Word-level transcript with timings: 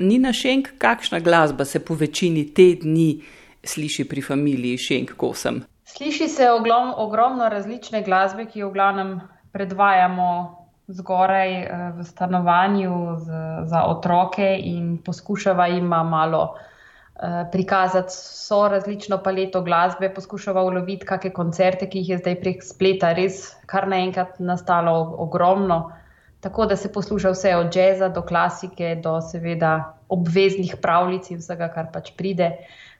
Nina 0.00 0.32
Šenk, 0.32 0.68
kakšna 0.78 1.18
glasba 1.20 1.64
se 1.64 1.84
po 1.84 1.94
večini 1.94 2.46
te 2.54 2.70
dni 2.82 3.20
sliši 3.64 4.06
pri 4.08 4.22
familiji 4.22 4.78
Šenk 4.78 5.12
Kosem? 5.16 5.60
Sliši 5.84 6.28
se 6.28 6.46
oglom, 6.50 6.94
ogromno 6.96 7.48
različne 7.48 8.00
glasbe, 8.02 8.46
ki 8.48 8.62
jo 8.62 8.70
v 8.70 8.78
glavnem 8.78 9.10
predvajamo 9.52 10.30
zgoraj 10.88 11.52
eh, 11.52 11.84
v 11.98 12.06
stanovanju 12.08 12.96
z, 13.18 13.42
za 13.68 13.84
otroke 13.92 14.48
in 14.56 14.96
poskušava 15.04 15.66
jima 15.66 16.02
malo 16.02 16.42
eh, 16.56 17.44
prikazati 17.52 18.16
so 18.16 18.68
različno 18.72 19.20
paleto 19.22 19.60
glasbe, 19.62 20.14
poskušava 20.14 20.64
uloviti 20.64 21.06
kakšne 21.06 21.32
koncerte, 21.36 21.90
ki 21.90 21.98
jih 21.98 22.14
je 22.14 22.22
zdaj 22.24 22.40
prek 22.40 22.64
spleta 22.64 23.12
res 23.12 23.50
kar 23.66 23.88
naenkrat 23.88 24.40
nastalo 24.40 24.96
ogromno 25.18 25.90
tako 26.40 26.66
da 26.66 26.76
se 26.76 26.92
posluša 26.92 27.30
vse 27.30 27.56
od 27.56 27.76
jazza 27.76 28.08
do 28.08 28.22
klasike, 28.22 28.94
do 29.02 29.20
seveda 29.20 29.96
obveznih 30.08 30.76
pravljic 30.82 31.30
in 31.30 31.38
vsega, 31.38 31.68
kar 31.68 31.90
pač 31.92 32.12
pride. 32.16 32.50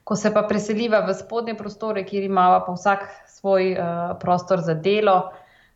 Ko 0.03 0.15
se 0.15 0.31
pa 0.33 0.43
preseliva 0.49 1.01
v 1.05 1.13
spodnje 1.13 1.55
prostore, 1.57 2.05
kjer 2.05 2.23
imamo 2.23 2.63
pa 2.65 2.73
vsak 2.73 3.05
svoj 3.27 3.73
uh, 3.73 4.17
prostor 4.19 4.61
za 4.61 4.73
delo, 4.73 5.31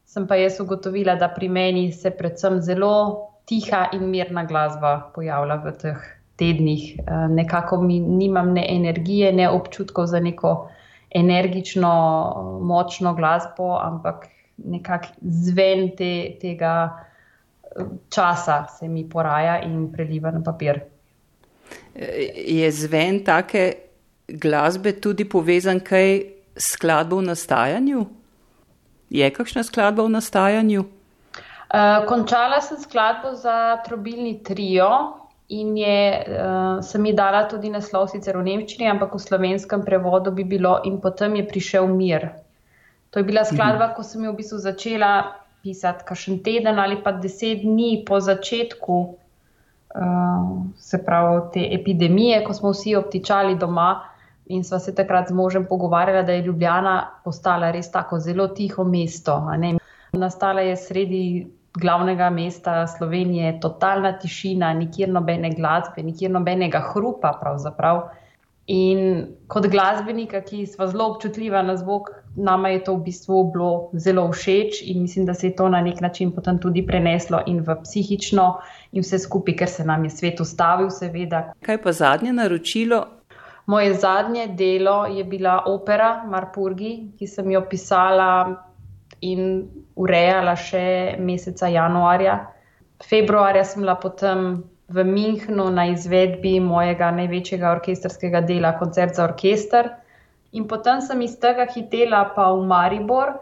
sem 0.06 0.28
pa 0.28 0.38
jaz 0.38 0.60
ugotovila, 0.62 1.16
da 1.16 1.30
pri 1.30 1.50
meni 1.50 1.92
se 1.92 2.12
predvsem 2.12 2.62
zelo 2.62 3.32
tiha 3.46 3.90
in 3.94 4.10
mirna 4.10 4.46
glasba 4.46 5.12
pojavlja 5.16 5.58
v 5.66 5.74
teh 5.82 6.06
tednih. 6.42 6.86
Uh, 7.00 7.28
nekako 7.34 7.82
mi 7.82 8.00
nimam 8.00 8.54
ne 8.54 8.66
energije, 8.76 9.34
ne 9.34 9.50
občutkov 9.50 10.06
za 10.06 10.20
neko 10.20 10.70
energično, 11.16 11.92
močno 12.62 13.14
glasbo, 13.14 13.76
ampak 13.82 14.28
nekak 14.58 15.06
zven 15.22 15.90
te, 15.98 16.38
tega 16.42 17.06
časa 18.10 18.66
se 18.68 18.88
mi 18.88 19.10
poraja 19.10 19.62
in 19.64 19.92
preliva 19.92 20.32
na 20.32 20.44
papir. 20.44 20.80
Je 22.36 22.72
zven 22.72 23.24
take 23.24 23.74
glasbe 24.28 24.94
tudi 25.02 25.26
povezan 25.30 25.80
kaj 25.80 26.22
s 26.56 26.72
skladbo 26.76 27.20
v 27.20 27.28
nastajanju? 27.32 28.06
Je 29.10 29.30
kakšna 29.32 29.64
skladba 29.64 30.04
v 30.04 30.16
nastajanju? 30.16 30.86
Uh, 31.66 32.06
končala 32.08 32.62
sem 32.62 32.78
skladbo 32.78 33.34
za 33.36 33.78
trobilni 33.86 34.38
trio 34.44 34.90
in 35.50 35.78
je, 35.78 36.26
uh, 36.26 36.84
sem 36.84 37.06
ji 37.06 37.14
dala 37.14 37.46
tudi 37.50 37.70
naslov 37.70 38.08
sicer 38.10 38.38
v 38.38 38.46
nemščini, 38.46 38.88
ampak 38.90 39.14
v 39.14 39.22
slovenskem 39.22 39.84
prevodu 39.86 40.32
bi 40.32 40.44
bilo 40.44 40.80
in 40.86 41.02
potem 41.02 41.36
je 41.36 41.48
prišel 41.48 41.88
mir. 41.88 42.30
To 43.10 43.20
je 43.20 43.24
bila 43.24 43.46
skladba, 43.46 43.88
mhm. 43.88 43.96
ko 43.96 44.04
sem 44.04 44.24
jo 44.24 44.32
v 44.32 44.40
bistvu 44.42 44.58
začela 44.60 45.12
pisati, 45.66 46.06
kakšen 46.06 46.44
teden 46.46 46.80
ali 46.80 47.00
pa 47.04 47.16
deset 47.18 47.64
dni 47.66 48.04
po 48.06 48.20
začetku, 48.22 48.98
uh, 49.98 50.52
se 50.78 51.02
pravi, 51.06 51.40
te 51.54 51.64
epidemije, 51.80 52.44
ko 52.46 52.54
smo 52.54 52.74
vsi 52.76 52.94
obtičali 53.00 53.58
doma 53.58 53.90
in 54.46 54.62
sva 54.64 54.78
se 54.80 54.94
takrat 54.96 55.32
z 55.32 55.34
možem 55.34 55.66
pogovarjala, 55.66 56.22
da 56.22 56.36
je 56.38 56.46
Ljubljana 56.46 56.96
postala 57.24 57.72
res 57.74 57.90
tako 57.92 58.20
zelo 58.22 58.48
tiho 58.48 58.84
mesto. 58.86 59.40
Nastala 60.14 60.62
je 60.62 60.76
sredi 60.78 61.24
glavnega 61.82 62.30
mesta 62.30 62.88
Slovenije, 62.88 63.58
totalna 63.60 64.14
tišina, 64.20 64.70
nikjer 64.74 65.10
nobene 65.10 65.50
glasbe, 65.58 66.04
nikjer 66.04 66.32
nobenega 66.32 66.84
hrupa 66.94 67.34
pravzaprav. 67.42 68.04
In 68.68 69.28
kot 69.48 69.68
glasbenika, 69.70 70.40
ki 70.42 70.64
smo 70.66 70.88
zelo 70.90 71.06
občutljiva 71.12 71.62
na 71.62 71.76
zvok, 71.78 72.10
nama 72.36 72.70
je 72.70 72.80
to 72.84 72.96
v 72.96 73.04
bistvu 73.06 73.44
bilo 73.54 73.90
zelo 73.94 74.24
všeč 74.32 74.82
in 74.90 75.02
mislim, 75.02 75.26
da 75.26 75.34
se 75.34 75.48
je 75.48 75.56
to 75.56 75.70
na 75.70 75.82
nek 75.82 76.02
način 76.02 76.32
potem 76.32 76.58
tudi 76.60 76.82
preneslo 76.88 77.44
in 77.46 77.62
v 77.62 77.76
psihično 77.84 78.48
in 78.92 79.06
vse 79.06 79.20
skupaj, 79.20 79.56
ker 79.56 79.70
se 79.70 79.86
nam 79.86 80.04
je 80.04 80.10
svet 80.10 80.42
ustavil, 80.42 80.90
seveda. 80.90 81.52
Kaj 81.62 81.82
pa 81.84 81.92
zadnje 81.94 82.34
naročilo? 82.34 83.06
Moje 83.66 83.94
zadnje 83.94 84.48
delo 84.48 85.06
je 85.06 85.24
bila 85.24 85.62
opera 85.66 86.26
Marpurgi, 86.26 87.12
ki 87.20 87.28
sem 87.28 87.52
jo 87.52 87.62
pisala 87.70 88.30
in 89.22 89.70
urejala 89.96 90.56
še 90.56 91.18
meseca 91.20 91.70
januarja. 91.70 92.40
Februarja 93.10 93.64
sem 93.64 93.82
bila 93.86 93.96
potem 93.96 94.64
v 94.88 95.04
Münchnu 95.04 95.70
na 95.74 95.88
izvedbi 95.90 96.60
mojega 96.62 97.10
največjega 97.12 97.72
orkestrskega 97.80 98.42
dela, 98.46 98.76
koncert 98.78 99.16
za 99.18 99.26
orkester. 99.26 99.90
In 100.54 100.68
potem 100.70 101.02
sem 101.02 101.22
iz 101.26 101.36
tega 101.42 101.66
hitela 101.66 102.22
pa 102.36 102.52
v 102.54 102.64
Maribor, 102.70 103.34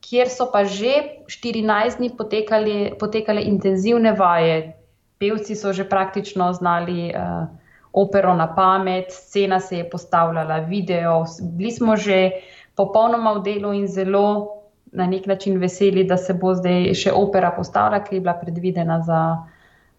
kjer 0.00 0.30
so 0.32 0.48
pa 0.52 0.64
že 0.64 1.22
14 1.28 2.00
dni 2.00 2.10
potekali, 2.16 2.96
potekale 2.98 3.44
intenzivne 3.44 4.16
vaje. 4.16 4.72
Pevci 5.20 5.56
so 5.56 5.72
že 5.72 5.84
praktično 5.88 6.52
znali 6.52 7.12
uh, 7.12 7.48
opero 7.92 8.34
na 8.34 8.48
pamet, 8.52 9.12
scena 9.12 9.60
se 9.60 9.78
je 9.78 9.90
postavljala, 9.90 10.64
video, 10.68 11.24
bili 11.56 11.70
smo 11.70 11.96
že 11.96 12.30
popolnoma 12.76 13.32
v 13.38 13.42
delu 13.42 13.72
in 13.72 13.86
zelo 13.88 14.52
na 14.92 15.06
nek 15.06 15.26
način 15.26 15.58
veseli, 15.60 16.04
da 16.04 16.16
se 16.16 16.34
bo 16.34 16.54
zdaj 16.54 16.92
še 16.94 17.12
opera 17.12 17.50
postavila, 17.56 18.00
ki 18.04 18.16
je 18.16 18.20
bila 18.20 18.34
predvidena 18.40 19.00
za. 19.04 19.20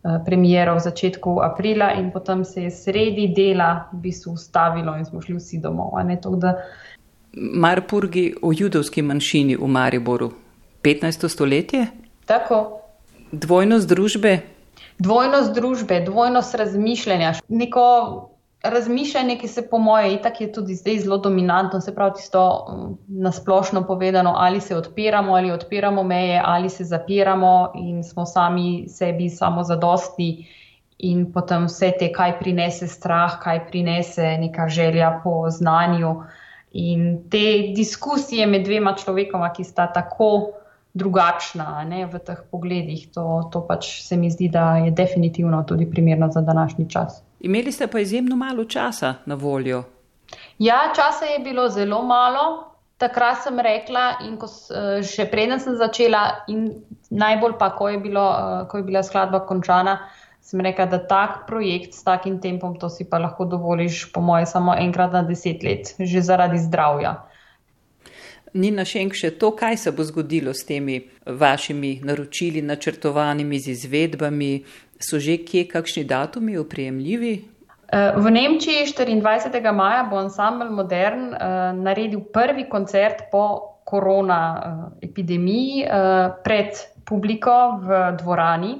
Eh, 0.06 0.19
premiero 0.25 0.75
v 0.75 0.80
začetku 0.80 1.41
aprila, 1.41 1.91
in 1.97 2.12
potem 2.12 2.46
se 2.46 2.62
je 2.62 2.72
sredi 2.72 3.34
dela 3.34 3.90
v 3.94 3.97
bistvu 3.97 4.34
ustavilo 4.38 4.94
in 4.97 5.06
smo 5.06 5.22
šli 5.22 5.35
vsi 5.35 5.58
domov. 5.58 5.97
Marpurgi 7.34 8.35
o 8.41 8.53
judovski 8.53 9.02
manjšini 9.02 9.58
v 9.58 9.68
Mariboru, 9.68 10.31
15. 10.81 11.28
stoletje? 11.30 11.88
Tako. 12.25 12.80
Dvojnost 13.31 13.90
družbe? 13.90 14.40
Dvojnost 15.00 15.53
družbe, 15.53 16.00
dvojnost 16.06 16.56
razmišljanja. 16.56 17.34
Neko 17.50 18.29
razmišljanje, 18.63 19.38
ki 19.38 19.47
se 19.47 19.69
po 19.69 19.78
moje 19.78 20.13
itak 20.13 20.41
je 20.41 20.51
tudi 20.51 20.75
zdaj 20.75 21.00
zelo 21.00 21.18
dominantno, 21.18 21.81
se 21.81 21.95
pravi 21.95 22.13
tisto 22.16 22.68
mm, 22.69 22.94
nasplošno 23.07 23.84
povedano, 23.88 24.34
ali 24.35 24.62
se 24.62 24.75
odpiramo, 24.75 25.34
ali 25.34 25.51
odpiramo 25.51 26.03
meje, 26.03 26.41
ali 26.45 26.69
se 26.69 26.84
zapiramo 26.84 27.72
in 27.75 28.03
smo 28.03 28.25
sami 28.25 28.85
sebi 28.90 29.29
samo 29.29 29.63
zadosti 29.63 30.47
in 30.97 31.31
potem 31.34 31.66
vse 31.66 31.91
te, 32.00 32.12
kaj 32.12 32.40
prinese 32.40 32.88
strah, 32.88 33.40
kaj 33.40 33.67
prinese 33.67 34.38
neka 34.38 34.67
želja 34.67 35.19
po 35.23 35.50
znanju 35.50 36.23
in 36.72 37.29
te 37.29 37.73
diskusije 37.75 38.47
med 38.47 38.66
dvema 38.66 38.96
človekoma, 38.96 39.53
ki 39.53 39.63
sta 39.63 39.88
tako 39.94 40.50
drugačna 40.94 41.84
ne, 41.85 42.06
v 42.06 42.19
teh 42.19 42.41
pogledih, 42.51 43.07
to, 43.13 43.50
to 43.53 43.62
pač 43.67 44.01
se 44.01 44.17
mi 44.17 44.31
zdi, 44.31 44.50
da 44.50 44.78
je 44.78 44.91
definitivno 44.91 45.63
tudi 45.63 45.85
primerno 45.90 46.31
za 46.31 46.41
današnji 46.41 46.90
čas. 46.90 47.26
Imeli 47.39 47.71
ste 47.71 47.87
pa 47.87 47.99
izjemno 47.99 48.35
malo 48.35 48.65
časa 48.65 49.15
na 49.25 49.35
voljo. 49.35 49.83
Ja, 50.59 50.93
časa 50.95 51.25
je 51.25 51.39
bilo 51.39 51.69
zelo 51.69 52.03
malo. 52.03 52.63
Takrat 52.97 53.43
sem 53.43 53.59
rekla, 53.59 54.17
in 54.25 54.37
ko, 54.41 54.47
eh, 54.49 55.03
še 55.05 55.27
preden 55.29 55.59
sem 55.59 55.75
začela, 55.77 56.45
in 56.49 56.71
najbolj 57.09 57.53
pa, 57.59 57.69
ko 57.77 57.89
je, 57.89 57.97
bilo, 58.01 58.23
eh, 58.31 58.67
ko 58.69 58.77
je 58.77 58.83
bila 58.83 59.03
skladba 59.03 59.45
končana, 59.45 59.99
sem 60.41 60.61
rekla, 60.61 60.85
da 60.85 60.97
tak 60.97 61.45
projekt 61.47 61.93
s 61.93 62.03
takim 62.03 62.39
tempom, 62.41 62.79
to 62.79 62.89
si 62.89 63.05
pa 63.05 63.19
lahko 63.19 63.45
dovoliš, 63.45 64.11
po 64.11 64.21
moje, 64.21 64.45
samo 64.45 64.73
enkrat 64.73 65.13
na 65.13 65.21
deset 65.21 65.63
let, 65.63 65.93
že 65.99 66.21
zaradi 66.21 66.57
zdravja. 66.57 67.27
Ni 68.53 68.71
na 68.71 68.85
še 68.87 69.03
enkrat 69.03 69.19
še 69.19 69.31
to, 69.37 69.51
kaj 69.51 69.77
se 69.77 69.91
bo 69.91 70.03
zgodilo 70.07 70.53
s 70.55 70.65
temi 70.65 71.01
vašimi 71.25 71.99
naročili, 72.01 72.61
načrtovanimi 72.61 73.59
z 73.59 73.75
izvedbami, 73.75 74.63
So 75.00 75.19
že 75.19 75.38
kje 75.38 75.68
kakšni 75.68 76.03
datumi 76.03 76.58
oprijemljivi? 76.58 77.34
Eh, 77.88 78.13
v 78.18 78.31
Nemčiji 78.31 78.85
24. 78.85 79.72
maja 79.72 80.03
bo 80.09 80.18
ansambl 80.18 80.69
Modern 80.69 81.31
uh, 81.31 81.72
naredil 81.72 82.19
prvi 82.34 82.66
koncert 82.69 83.30
po 83.31 83.78
korona 83.85 84.40
uh, 84.59 84.91
epidemiji 85.02 85.85
pred 86.44 86.75
publiko 87.06 87.80
v 87.80 88.12
dvorani. 88.19 88.75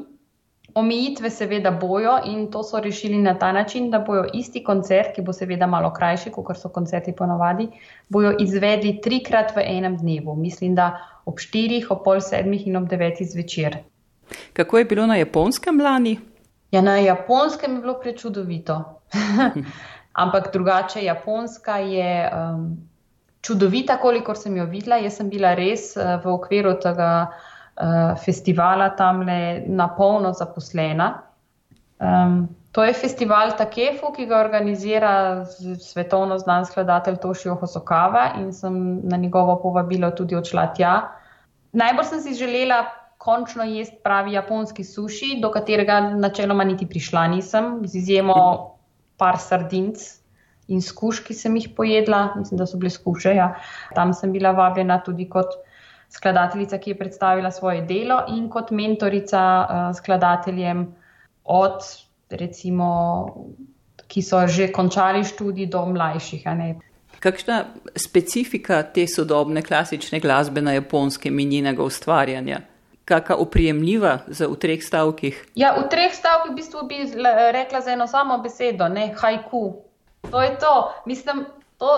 Omejitve 0.78 1.30
seveda 1.30 1.72
bojo 1.72 2.20
in 2.26 2.52
to 2.52 2.64
so 2.64 2.80
rešili 2.80 3.18
na 3.18 3.34
ta 3.34 3.52
način, 3.52 3.90
da 3.92 4.00
bojo 4.00 4.28
isti 4.34 4.64
koncert, 4.64 5.16
ki 5.16 5.22
bo 5.22 5.34
seveda 5.34 5.66
malo 5.68 5.90
krajši, 5.94 6.30
kot 6.36 6.60
so 6.60 6.70
koncerti 6.70 7.16
ponovadi, 7.16 7.70
bojo 8.10 8.36
izvedli 8.40 9.00
trikrat 9.02 9.56
v 9.56 9.64
enem 9.66 9.98
dnevu. 9.98 10.36
Mislim, 10.36 10.76
da 10.76 10.92
ob 11.26 11.40
štirih, 11.40 11.88
ob 11.92 12.04
pol 12.04 12.22
sedmih 12.22 12.68
in 12.68 12.78
ob 12.78 12.90
devetih 12.92 13.26
zvečer. 13.32 13.80
Kako 14.58 14.78
je 14.78 14.86
bilo 14.86 15.06
na 15.06 15.16
japonskem 15.16 15.82
lani? 15.82 16.20
Ja, 16.72 16.82
na 16.82 16.98
japonskem 16.98 17.76
je 17.76 17.82
bilo 17.82 18.00
prečudovito. 18.02 18.78
Ampak 20.24 20.50
drugače, 20.54 21.04
japonska 21.04 21.78
je 21.78 22.32
um, 22.34 22.78
čudovita, 23.42 24.00
kolikor 24.02 24.38
sem 24.38 24.58
jo 24.58 24.66
videla. 24.66 24.98
Jaz 24.98 25.20
sem 25.22 25.30
bila 25.30 25.54
res 25.54 25.92
uh, 25.94 26.18
v 26.24 26.34
okviru 26.34 26.74
tega 26.82 27.12
uh, 27.30 28.18
festivala 28.26 28.90
tam 28.98 29.22
le 29.30 29.62
na 29.68 29.92
polno 29.94 30.34
zaposlena. 30.34 31.14
Um, 32.02 32.48
to 32.74 32.84
je 32.84 32.98
festival 32.98 33.54
Takefu, 33.58 34.10
ki 34.16 34.26
ga 34.26 34.42
organizira 34.42 35.46
svetovno 35.82 36.38
znan 36.42 36.66
skladatelj 36.66 37.22
Tošijo 37.22 37.62
Hosokava 37.62 38.32
in 38.42 38.54
sem 38.54 39.02
na 39.04 39.18
njegovo 39.18 39.62
povabilo 39.62 40.12
tudi 40.12 40.36
odšla 40.36 40.72
tja. 40.74 41.02
Najbolj 41.78 42.10
sem 42.10 42.22
si 42.26 42.34
želela 42.34 42.86
končno 43.18 43.64
jesti 43.64 43.98
pravi 44.04 44.34
japonski 44.34 44.84
suši, 44.84 45.38
do 45.42 45.52
katerega 45.52 46.00
načeloma 46.16 46.64
niti 46.64 46.86
prišla 46.86 47.28
nisem, 47.28 47.82
z 47.86 47.96
izjemo 47.98 48.38
par 49.18 49.40
sardinc 49.42 50.04
in 50.68 50.82
skuš, 50.82 51.24
ki 51.26 51.34
sem 51.34 51.56
jih 51.56 51.70
pojedla, 51.76 52.34
mislim, 52.36 52.58
da 52.58 52.68
so 52.68 52.78
bile 52.78 52.90
skuše. 52.90 53.34
Ja. 53.36 53.54
Tam 53.96 54.14
sem 54.14 54.32
bila 54.32 54.52
vabljena 54.52 55.00
tudi 55.04 55.30
kot 55.30 55.56
skladateljica, 56.10 56.78
ki 56.78 56.92
je 56.92 56.98
predstavila 56.98 57.52
svoje 57.52 57.82
delo 57.82 58.22
in 58.36 58.50
kot 58.50 58.72
mentorica 58.72 59.42
uh, 59.42 59.96
skladateljem 59.96 60.88
od 61.44 61.80
recimo, 62.30 62.90
ki 64.08 64.22
so 64.22 64.48
že 64.48 64.72
končali 64.72 65.24
študij 65.24 65.68
do 65.72 65.86
mlajših. 65.86 66.44
Kakšna 67.20 67.66
specifika 67.96 68.84
te 68.84 69.08
sodobne 69.08 69.62
klasične 69.62 70.20
glasbe 70.20 70.62
na 70.62 70.74
japonskem 70.74 71.40
in 71.40 71.50
njenega 71.50 71.84
ustvarjanja? 71.84 72.60
Kakšna 73.08 73.38
oprijemljiva 73.40 74.18
za 74.28 74.48
v 74.52 74.58
treh 74.60 74.84
stavkih? 74.84 75.40
Ja, 75.56 75.72
v 75.78 75.88
treh 75.92 76.12
stavkih 76.14 76.52
v 76.52 76.56
bistvu 76.60 76.84
bi 76.90 77.04
rekla 77.56 77.82
za 77.82 77.94
eno 77.96 78.08
samo 78.08 78.38
besedo, 78.44 78.90
ne 78.92 79.14
haiku. 79.16 79.80
To 80.32 80.42
je 80.44 80.58
to. 80.60 80.74
Mislim, 81.06 81.46
to 81.80 81.94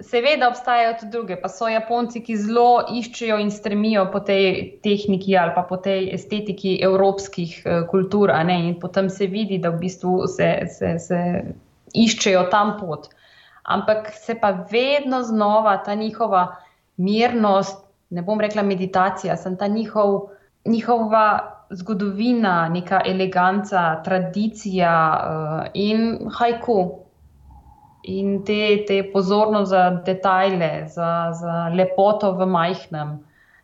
seveda 0.00 0.50
obstajajo 0.50 0.98
tudi 1.00 1.12
druge, 1.12 1.38
pa 1.40 1.48
so 1.48 1.70
Japonci, 1.70 2.20
ki 2.20 2.36
zelo 2.36 2.84
iščejo 2.90 3.38
in 3.40 3.50
stremijo 3.54 4.04
po 4.12 4.20
tej 4.20 4.76
tehniki 4.84 5.36
ali 5.38 5.54
pa 5.54 5.62
po 5.62 5.78
tej 5.80 6.10
estetiki 6.14 6.76
evropskih 6.82 7.62
uh, 7.64 7.88
kultur, 7.88 8.30
in 8.50 8.76
potem 8.80 9.10
se 9.10 9.26
vidi, 9.26 9.58
da 9.58 9.70
v 9.70 9.78
bistvu 9.86 10.26
se, 10.26 10.52
se, 10.68 10.98
se 10.98 11.18
iščejo 11.94 12.48
tam 12.50 12.76
pot 12.80 13.08
ampak 13.62 14.10
se 14.14 14.34
pa 14.34 14.50
vedno 14.70 15.22
znova 15.22 15.76
ta 15.76 15.94
njihova 15.94 16.56
mirnost, 16.96 17.84
ne 18.10 18.22
bom 18.22 18.40
rekla 18.40 18.62
meditacija, 18.62 19.36
sem 19.36 19.56
ta 19.56 19.66
njihov, 19.66 20.28
njihova 20.64 21.26
zgodovina, 21.70 22.68
neka 22.68 23.00
eleganca, 23.06 24.02
tradicija 24.04 24.94
uh, 25.16 25.70
in 25.74 26.18
hajku. 26.38 26.98
In 28.02 28.42
te, 28.44 28.84
te 28.86 29.02
pozornost 29.12 29.70
za 29.70 29.90
detajle, 30.06 30.88
za, 30.88 31.30
za 31.40 31.68
lepoto 31.70 32.32
v 32.34 32.46
majhnem, 32.50 33.20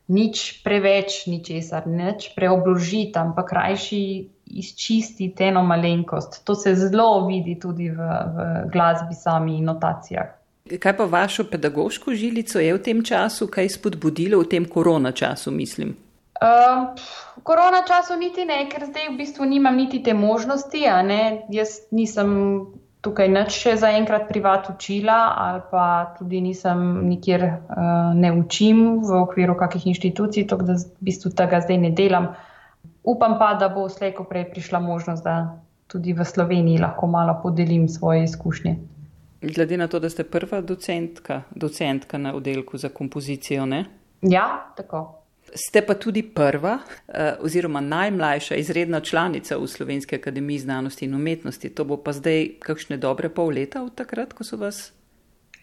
nič 0.09 0.63
preveč, 0.65 1.27
ničesar, 1.27 1.87
nič 1.91 2.31
preobložiti, 2.37 3.19
ampak 3.19 3.51
krajši 3.51 4.03
izčistiti 4.47 5.45
eno 5.45 5.63
malenkost. 5.67 6.45
To 6.45 6.55
se 6.55 6.75
zelo 6.75 7.27
vidi 7.27 7.59
tudi 7.61 7.91
v, 7.91 7.99
v 7.99 8.47
glasbi 8.73 9.15
sami 9.15 9.59
in 9.59 9.65
notacijah. 9.65 10.39
Kaj 10.69 10.97
pa 10.97 11.05
vašo 11.05 11.45
pedagoško 11.51 12.15
žilico 12.15 12.61
je 12.61 12.75
v 12.75 12.83
tem 12.83 13.03
času, 13.05 13.49
kaj 13.51 13.69
spodbudilo 13.69 14.41
v 14.41 14.49
tem 14.49 14.65
korona 14.69 15.13
času, 15.13 15.51
mislim? 15.51 15.97
Uh, 16.39 16.95
v 17.37 17.43
korona 17.43 17.83
času 17.83 18.15
niti 18.15 18.45
ne, 18.47 18.61
ker 18.71 18.87
zdaj 18.87 19.09
v 19.11 19.17
bistvu 19.19 19.45
nimam 19.45 19.75
niti 19.77 19.99
te 20.03 20.15
možnosti. 20.15 20.85
Jaz 21.51 21.73
nisem 21.91 22.31
tukaj 23.03 23.31
nič 23.31 23.55
še 23.55 23.77
zaenkrat 23.79 24.27
privat 24.31 24.67
učila 24.71 25.17
ali 25.39 25.63
pa 25.71 26.15
tudi 26.19 26.41
nisem 26.43 27.09
nikjer 27.09 27.45
uh, 27.47 28.15
ne 28.15 28.33
učim 28.35 29.01
v 29.07 29.19
okviru 29.23 29.55
kakih 29.59 29.87
inštitucij, 29.91 30.47
tako 30.51 30.71
da 30.71 30.79
v 30.79 31.11
bistvu 31.11 31.35
tega 31.35 31.63
zdaj 31.63 31.79
ne 31.79 31.91
delam. 31.91 32.33
Upam 33.03 33.39
pa, 33.39 33.55
da 33.59 33.71
bo 33.73 33.89
slejko 33.89 34.27
prej 34.29 34.51
prišla 34.53 34.79
možnost, 34.85 35.25
da 35.25 35.59
tudi 35.89 36.13
v 36.13 36.25
Sloveniji 36.25 36.83
lahko 36.83 37.07
malo 37.07 37.39
podelim 37.43 37.89
svoje 37.89 38.27
izkušnje. 38.29 38.77
Glede 39.43 39.77
na 39.77 39.87
to, 39.89 39.99
da 39.99 40.11
ste 40.11 40.25
prva 40.25 40.61
docentka, 40.61 41.43
docentka 41.55 42.19
na 42.19 42.35
oddelku 42.35 42.79
za 42.79 42.89
kompozicijo, 42.89 43.67
ne? 43.67 43.85
Ja, 44.23 44.75
tako. 44.77 45.23
Ste 45.55 45.83
pa 45.87 45.95
tudi 45.95 46.23
prva 46.23 46.79
eh, 47.09 47.35
oziroma 47.41 47.81
najmlajša 47.81 48.55
izredna 48.55 49.01
članica 49.01 49.57
v 49.57 49.67
Slovenski 49.67 50.17
akademiji 50.17 50.59
znanosti 50.59 51.05
in 51.05 51.15
umetnosti. 51.15 51.75
To 51.75 51.85
bo 51.85 51.97
pa 51.97 52.13
zdaj 52.13 52.49
kakšne 52.61 52.97
dobre 52.97 53.29
pol 53.29 53.49
leta 53.55 53.83
od 53.83 53.95
takrat, 53.95 54.33
ko 54.33 54.45
so 54.45 54.57
vas 54.57 54.93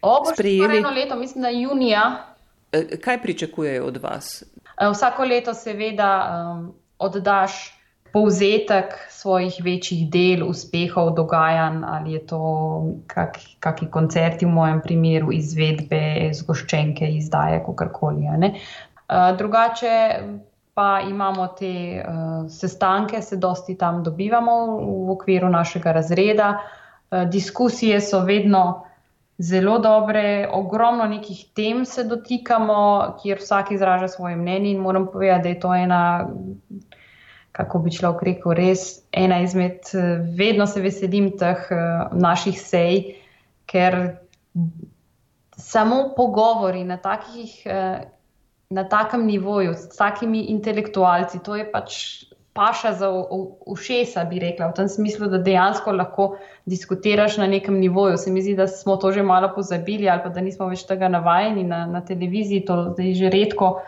o, 0.01 0.23
sprejeli. 0.33 0.77
Eno 0.77 0.89
leto, 0.89 1.15
mislim, 1.15 1.41
da 1.41 1.49
junija. 1.49 2.25
Eh, 2.71 2.97
kaj 3.01 3.21
pričakujejo 3.21 3.85
od 3.85 3.97
vas? 3.97 4.43
Eh, 4.81 4.89
vsako 4.93 5.23
leto 5.23 5.53
seveda 5.53 6.11
um, 6.57 6.73
oddaš 6.99 7.75
povzetek 8.15 8.93
svojih 9.09 9.57
večjih 9.63 10.05
del, 10.09 10.45
uspehov, 10.47 11.09
dogajanj, 11.17 11.81
ali 11.83 12.13
je 12.13 12.21
to 12.29 12.39
kak, 13.11 13.39
kakšni 13.59 13.89
koncerti, 13.91 14.47
v 14.47 14.53
mojem 14.55 14.79
primeru, 14.83 15.33
izvedbe, 15.35 16.31
zgoščenke, 16.37 17.09
izdaje, 17.17 17.59
kakorkoli. 17.65 18.29
Drugače 19.37 20.19
pa 20.75 20.99
imamo 21.09 21.47
te 21.47 22.03
uh, 22.03 22.51
sestanke, 22.51 23.21
se 23.21 23.37
dosti 23.37 23.77
tam 23.77 24.03
dobivamo 24.03 24.55
v 25.05 25.11
okviru 25.11 25.49
našega 25.49 25.91
razreda. 25.91 26.49
Uh, 27.11 27.23
diskusije 27.31 28.01
so 28.01 28.19
vedno 28.27 28.83
zelo 29.37 29.77
dobre, 29.79 30.49
ogromno 30.51 31.05
nekih 31.05 31.45
tem 31.55 31.85
se 31.85 32.03
dotikamo, 32.03 32.79
kjer 33.21 33.39
vsak 33.39 33.71
izraža 33.71 34.07
svoje 34.07 34.35
mnenje 34.35 34.71
in 34.71 34.81
moram 34.83 35.07
povedati, 35.07 35.43
da 35.43 35.49
je 35.49 35.59
to 35.59 35.73
ena 35.75 36.27
kako 37.51 37.79
bi 37.79 37.91
človek 37.91 38.23
rekel, 38.23 38.51
res 38.51 38.99
ena 39.11 39.39
izmed, 39.39 39.79
eh, 39.93 40.19
vedno 40.37 40.67
se 40.67 40.81
veselim 40.81 41.31
teh 41.39 41.69
naših 42.11 42.59
sej, 42.61 42.97
ker 43.65 44.17
samo 45.55 46.11
pogovori 46.17 46.83
na, 46.83 46.97
takih, 46.97 47.61
na 48.69 48.83
takem 48.89 49.25
nivoju, 49.25 49.73
s 49.73 49.97
takimi 49.97 50.45
intelektualci, 50.53 51.39
to 51.43 51.55
je 51.55 51.65
pač 51.71 51.99
paša 52.55 52.93
za 52.93 53.09
ušesa, 53.65 54.23
bi 54.23 54.39
rekla, 54.39 54.69
v 54.71 54.73
tem 54.77 54.87
smislu, 54.87 55.27
da 55.27 55.41
dejansko 55.43 55.91
lahko 55.91 56.37
diskutiraš 56.65 57.35
na 57.37 57.47
nekem 57.51 57.75
nivoju. 57.79 58.17
Se 58.17 58.31
mi 58.31 58.41
zdi, 58.41 58.55
da 58.55 58.67
smo 58.67 58.95
to 58.95 59.11
že 59.11 59.23
malo 59.23 59.51
pozabili 59.55 60.09
ali 60.09 60.23
pa 60.23 60.29
da 60.29 60.41
nismo 60.41 60.69
več 60.71 60.85
tega 60.87 61.09
navajeni 61.11 61.63
na, 61.67 61.83
na 61.85 62.01
televiziji, 62.01 62.63
to 62.65 62.93
zdaj 62.93 63.13
že 63.13 63.29
redko 63.29 63.81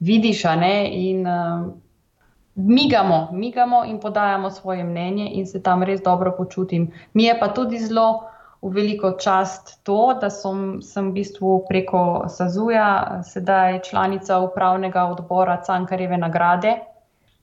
vidiš. 0.00 0.44
In, 0.92 1.24
uh, 1.26 1.72
migamo, 2.54 3.28
migamo 3.32 3.84
in 3.84 4.00
podajamo 4.00 4.50
svoje 4.50 4.84
mnenje, 4.84 5.30
in 5.32 5.46
se 5.46 5.62
tam 5.62 5.82
res 5.82 6.02
dobro 6.02 6.34
počutim. 6.36 6.92
Mi 7.14 7.24
je 7.24 7.38
pa 7.40 7.48
tudi 7.48 7.78
zelo 7.78 8.28
v 8.62 8.70
veliko 8.72 9.12
čast 9.20 9.84
to, 9.84 10.16
da 10.20 10.30
som, 10.30 10.82
sem 10.82 11.10
v 11.10 11.20
bistvu 11.20 11.64
preko 11.68 12.26
Sazuja 12.28 13.22
sedaj 13.24 13.80
članica 13.90 14.38
upravnega 14.38 15.04
odbora 15.12 15.60
Cankareve 15.66 16.18
nagrade. 16.18 16.76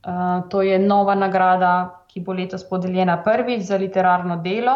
Uh, 0.04 0.50
to 0.50 0.62
je 0.62 0.80
nova 0.80 1.16
nagrada, 1.16 2.04
ki 2.08 2.22
bo 2.22 2.34
letos 2.34 2.66
podeljena 2.70 3.22
prvič 3.24 3.64
za 3.64 3.78
literarno 3.78 4.42
delo. 4.44 4.76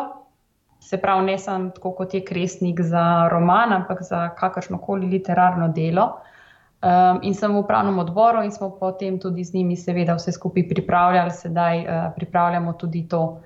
Se 0.80 0.98
pravi, 1.02 1.26
ne 1.26 1.38
samo 1.38 1.70
tako 1.76 1.92
kot 1.92 2.14
je 2.14 2.24
kresnik 2.26 2.82
za 2.82 3.28
roman, 3.32 3.74
ampak 3.74 4.02
za 4.02 4.30
kakršno 4.30 4.78
koli 4.78 5.08
literarno 5.08 5.68
delo. 5.68 6.06
Uh, 6.06 6.38
Um, 6.78 7.26
in 7.26 7.34
sem 7.34 7.50
v 7.50 7.58
upravnem 7.58 7.98
odboru 7.98 8.46
in 8.46 8.54
smo 8.54 8.70
potem 8.70 9.18
tudi 9.18 9.42
z 9.42 9.58
njimi, 9.58 9.74
seveda, 9.74 10.14
vse 10.14 10.30
skupaj 10.32 10.68
pripravljali. 10.70 11.34
Sedaj 11.34 11.78
uh, 11.82 12.14
pripravljamo 12.14 12.74
tudi 12.78 13.08
to 13.10 13.42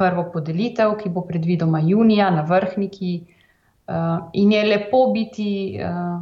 prvo 0.00 0.24
podelitev, 0.32 0.96
ki 0.96 1.12
bo 1.12 1.26
predvidoma 1.28 1.82
junija 1.84 2.30
na 2.32 2.46
vrhniki. 2.48 3.12
Uh, 3.90 4.30
in 4.38 4.52
je 4.54 4.64
lepo 4.64 5.06
biti 5.12 5.50
uh, 5.76 6.20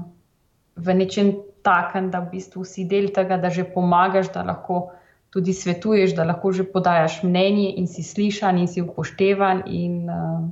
v 0.77 0.95
nečem 0.99 1.35
takem, 1.63 2.09
da 2.11 2.23
v 2.25 2.33
bistvu 2.33 2.65
si 2.65 2.87
del 2.89 3.13
tega, 3.15 3.37
da 3.39 3.51
že 3.53 3.67
pomagaš, 3.69 4.33
da 4.35 4.43
lahko 4.43 4.89
tudi 5.31 5.53
svetuješ, 5.53 6.17
da 6.17 6.25
lahko 6.25 6.53
že 6.53 6.65
podajaš 6.65 7.21
mnenje 7.23 7.75
in 7.77 7.87
si 7.87 8.03
slišan 8.03 8.59
in 8.59 8.69
si 8.73 8.83
upoštevan. 8.83 9.67
In, 9.67 10.09
uh, 10.09 10.49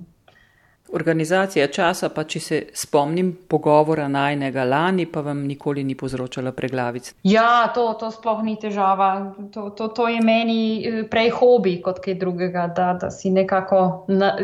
Organizacija 0.92 1.66
časa, 1.66 2.08
pa 2.14 2.22
če 2.24 2.40
se 2.40 2.58
spomnim 2.74 3.32
pogovora 3.48 4.06
najnega 4.08 4.64
lani, 4.64 5.06
pa 5.10 5.20
vam 5.26 5.40
nikoli 5.46 5.82
ni 5.84 5.96
povzročala 5.98 6.52
preglavic. 6.54 7.10
Ja, 7.26 7.72
to, 7.74 7.88
to 8.00 8.10
sploh 8.14 8.44
ni 8.46 8.54
težava. 8.62 9.08
To, 9.54 9.70
to, 9.74 9.88
to 9.88 10.06
je 10.08 10.20
meni 10.22 10.60
eh, 10.78 11.00
prej 11.10 11.32
hobi 11.40 11.80
kot 11.82 11.98
kaj 12.04 12.14
drugega, 12.20 12.68
da, 12.76 12.92
da 13.00 13.10
si 13.10 13.34
nekako 13.34 13.80
na, 14.08 14.36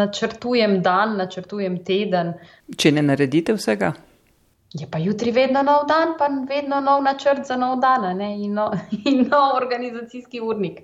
načrtujem 0.00 0.80
dan, 0.82 1.18
načrtujem 1.20 1.82
teden. 1.84 2.32
Če 2.76 2.96
ne 2.96 3.04
naredite 3.12 3.58
vsega? 3.58 3.92
Je 4.72 4.86
pa 4.88 4.98
jutri 4.98 5.30
vedno 5.36 5.60
nov 5.62 5.84
dan, 5.88 6.14
pa 6.18 6.30
vedno 6.48 6.80
nov 6.80 7.02
načrt 7.04 7.44
za 7.44 7.56
nov 7.60 7.76
dan 7.80 8.20
in, 8.20 8.54
no, 8.56 8.70
in 9.08 9.26
nov 9.28 9.56
organizacijski 9.60 10.40
urnik. 10.40 10.80